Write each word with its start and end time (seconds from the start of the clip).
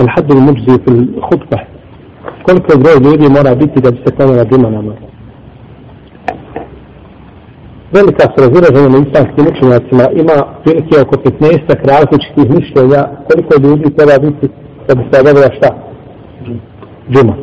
الحد 0.00 0.32
المجزي 0.32 0.78
في 0.78 0.88
الخطبة 0.88 1.58
koliko 2.46 2.78
broj 2.78 2.98
ljudi 3.04 3.28
mora 3.28 3.54
biti 3.54 3.80
da 3.80 3.90
bi 3.90 3.98
se 4.06 4.14
klanjala 4.16 4.44
džuma 4.44 4.70
namaz. 4.70 4.96
Velika 7.92 8.22
se 8.22 8.38
raziraženja 8.44 8.88
na 8.88 8.98
islamskim 9.06 9.46
učenjacima 9.52 10.04
ima 10.22 10.36
prilike 10.64 10.94
oko 11.00 11.16
15 11.16 11.86
različitih 11.92 12.46
mišljenja 12.58 13.02
koliko 13.28 13.52
ljudi 13.62 13.96
treba 13.96 14.18
biti 14.26 14.48
da 14.88 14.94
bi 14.94 15.02
se 15.12 15.20
odavila 15.20 15.48
šta? 15.56 15.68
Džuma. 17.12 17.34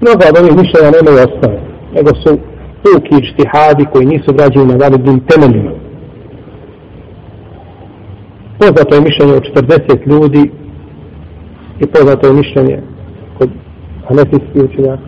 Mnogo 0.00 0.22
od 0.30 0.38
ovih 0.40 0.54
mišljenja 0.62 0.90
nemaju 0.96 1.16
ostave, 1.28 1.58
nego 1.94 2.10
su 2.22 2.38
puki 2.82 3.26
štihadi 3.30 3.84
koji 3.92 4.06
nisu 4.06 4.32
građeni 4.32 4.66
na 4.66 4.76
validnim 4.76 5.20
temeljima. 5.20 5.70
Poznato 8.59 8.95
je 8.95 9.01
mišljenje 9.01 9.33
od 9.33 9.43
40 9.43 10.07
ljudi 10.07 10.51
i 11.79 11.85
poznato 11.85 12.27
je 12.27 12.33
mišljenje 12.33 12.81
kod 13.37 13.49
hanefijskih 14.07 14.63
učenjaka. 14.63 15.03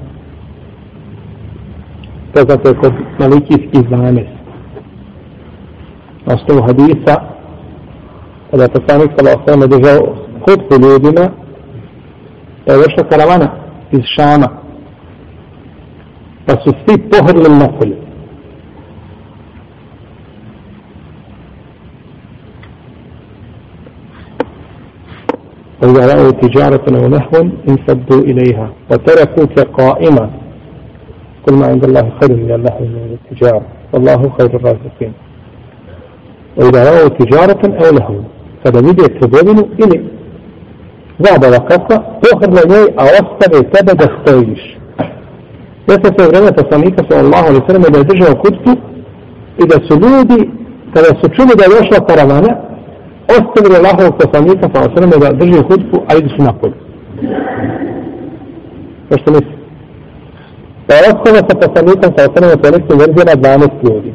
Poznato 2.34 2.70
je 2.70 2.76
kod 2.76 2.93
malikijskih 3.20 3.90
12. 3.90 4.26
Na 6.26 6.35
osnovu 6.35 6.62
hadisa, 6.62 7.16
kada 8.52 8.63
je 8.63 8.70
poslanik 8.70 9.12
sala 9.17 9.31
osnovno 9.40 9.68
držao 9.68 10.16
kod 10.41 10.81
ljudima, 10.81 11.29
da 12.66 12.73
je 12.73 12.77
došla 12.77 13.09
karavana 13.09 13.49
iz 13.91 14.02
Šama, 14.16 14.48
pa 16.45 16.54
su 16.54 16.73
svi 16.85 17.09
pohrlili 17.09 17.59
na 17.59 17.68
polje. 17.79 18.09
وإذا 25.84 26.13
رأوا 26.13 26.32
تجارة 26.32 26.85
أو 26.98 27.08
نحو 27.08 27.48
انسدوا 27.70 28.22
إليها 28.22 28.70
وتركوا 28.91 29.46
كقائمة. 29.46 30.30
كل 31.46 31.55
ما 31.55 31.66
عند 31.68 31.84
الله 31.84 32.12
خير 32.22 32.32
من 32.38 32.52
الله 32.52 32.76
من 32.80 33.18
التجارة. 33.18 33.62
والله 33.94 34.32
خير 34.40 34.55
الرازقين. 34.55 35.13
وإذا 36.57 36.82
رأوا 36.91 37.10
تجارة 37.10 37.62
أو 37.85 37.96
نحو 37.98 38.16
فلم 38.66 38.88
يجد 38.90 39.20
تبين 39.20 39.60
إلي 39.84 40.04
بعد 41.20 41.46
وقفة 41.46 42.04
أخر 42.34 42.50
لدي 42.50 42.94
أوصل 43.00 43.63
تبدأ 43.74 44.07
خطيش 44.07 44.80
Jeste 45.90 46.07
في 46.18 46.27
vreme 46.30 46.52
poslanika 46.52 47.02
صلى 47.10 47.20
الله 47.22 47.38
عليه 47.38 47.60
وسلم 47.63 47.84
إذا 47.85 48.00
je 48.00 48.04
držao 48.04 48.76
إذا 49.60 49.80
سلودي 49.88 49.88
da 49.88 49.88
su 49.88 50.00
ljudi, 50.00 50.50
kada 50.94 51.07
su 51.07 51.30
čuli 51.30 51.54
da 51.57 51.66
ostavili 53.38 53.76
Allahovog 53.80 54.13
poslanika 54.22 54.66
sa 54.74 54.80
osrame 54.88 55.16
da 55.22 55.38
drži 55.41 55.62
hutbu, 55.70 55.98
a 56.08 56.12
idu 56.20 56.30
su 56.30 56.41
napolje. 56.44 56.77
To 59.10 59.18
što 59.22 59.32
misli? 59.32 59.55
Pa 60.88 60.94
je 60.94 61.02
ostalo 61.12 61.40
sa 61.50 61.55
poslanikom 61.63 62.10
sa 62.16 62.22
osrame 62.30 62.55
sa 62.63 62.72
nekim 62.76 62.96
verzijama 63.02 63.34
12 63.35 63.70
ljudi. 63.88 64.13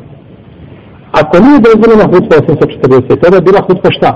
Ako 1.21 1.35
nije 1.45 1.65
dozvoljena 1.67 2.05
hudba 2.13 2.35
840, 2.37 3.21
tada 3.23 3.37
je 3.37 3.47
bila 3.49 3.61
hutba 3.69 3.91
šta? 3.99 4.11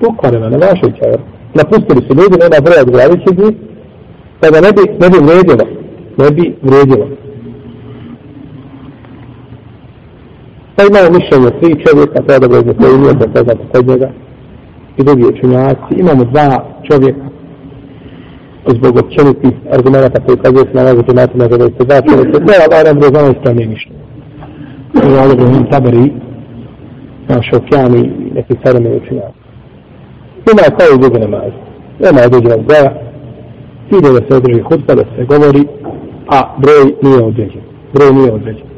Pokvarena, 0.00 0.48
ne 0.48 0.56
vašeća, 0.56 1.04
jer 1.12 1.20
napustili 1.54 2.00
su 2.06 2.12
ljudi, 2.18 2.34
nema 2.42 2.64
broja 2.64 2.82
od 2.82 2.90
glaviće 2.90 3.30
njih, 3.40 3.54
pa 4.40 4.50
da 4.50 4.60
ne 4.60 4.70
bi, 4.76 4.82
ne 5.02 5.08
bi 5.12 5.18
vrijedilo, 5.26 5.64
ne 6.20 6.30
bi 6.36 6.56
vrijedilo. 6.62 7.06
Pa 10.80 10.86
imamo 10.86 11.18
mišljenje 11.18 11.50
tri 11.60 11.84
čovjeka, 11.84 12.22
to 12.22 12.32
je 12.32 12.40
dobro 12.40 12.58
iz 12.58 12.66
Metelije, 12.66 13.18
to 13.18 13.24
je 13.24 13.32
poznato 13.34 13.64
kod 13.72 13.86
njega, 13.88 14.08
i 14.98 15.02
drugi 15.04 15.24
učenjaci. 15.24 15.90
Imamo 15.96 16.24
dva 16.24 16.50
čovjeka, 16.90 17.26
zbog 18.66 18.92
općenitih 19.02 19.54
argumenta 19.76 20.24
koji 20.24 20.36
kazuje 20.44 20.64
se 20.64 20.74
na 20.74 20.82
različite 20.84 21.12
džemati 21.12 21.38
na 21.38 21.46
gledaju 21.48 21.70
dva 21.78 22.00
čovjeka. 22.08 22.30
Ovaj 22.30 22.46
to 22.46 22.52
je 22.52 22.60
Allah 22.64 22.80
nam 22.86 22.96
brzo 23.00 23.32
ispravnije 23.34 23.68
mišljenje. 23.68 24.02
To 24.94 25.08
je 25.08 25.20
Allah 25.20 25.34
Ibrahim 25.34 25.66
Tabari, 25.70 26.12
naš 27.28 27.46
okjani 27.58 28.02
i 28.24 28.34
neki 28.34 28.54
sarame 28.62 28.90
učenjaci. 29.00 29.40
Ima 30.52 30.62
je 30.66 30.76
kao 30.78 30.88
i 30.94 31.00
druge 31.02 31.18
namaze. 31.18 31.58
Nema 32.04 32.20
određenog 32.26 32.62
broja. 32.68 32.90
Ide 33.96 34.08
da 34.16 34.20
se 34.26 34.32
održi 34.36 34.60
hutba, 34.68 34.94
da 34.94 35.04
se 35.12 35.24
govori, 35.32 35.62
a 36.36 36.38
broj 36.62 36.84
nije 37.02 37.22
određen. 37.30 37.62
Broj 37.94 38.12
nije 38.12 38.32
određen. 38.32 38.69